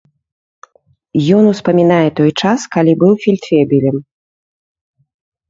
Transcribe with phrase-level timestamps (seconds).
[1.39, 3.97] Ён успамінае той час, калі быў фельдфебелем.